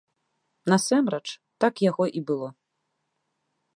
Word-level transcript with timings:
Насамрэч, 0.73 1.27
так 1.65 1.73
яго 1.89 2.05
і 2.21 2.25
было. 2.31 2.47